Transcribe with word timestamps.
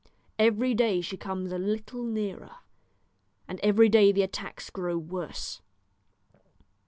Every 0.39 0.73
day 0.73 0.99
she 1.01 1.15
comes 1.15 1.51
a 1.51 1.59
little 1.59 2.01
nearer, 2.03 2.55
and 3.47 3.59
every 3.61 3.87
day 3.87 4.11
the 4.11 4.23
attacks 4.23 4.71
grow 4.71 4.97
worse. 4.97 5.61